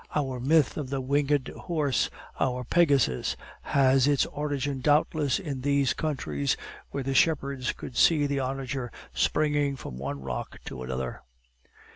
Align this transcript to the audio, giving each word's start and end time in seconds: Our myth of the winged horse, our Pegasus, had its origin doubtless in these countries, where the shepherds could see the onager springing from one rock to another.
Our 0.15 0.39
myth 0.39 0.77
of 0.77 0.89
the 0.89 0.99
winged 0.99 1.49
horse, 1.49 2.09
our 2.39 2.63
Pegasus, 2.63 3.35
had 3.61 4.07
its 4.07 4.25
origin 4.25 4.79
doubtless 4.81 5.37
in 5.37 5.61
these 5.61 5.93
countries, 5.93 6.57
where 6.89 7.03
the 7.03 7.13
shepherds 7.13 7.71
could 7.71 7.95
see 7.95 8.25
the 8.25 8.39
onager 8.39 8.91
springing 9.13 9.75
from 9.75 9.99
one 9.99 10.19
rock 10.19 10.57
to 10.65 10.81
another. 10.81 11.21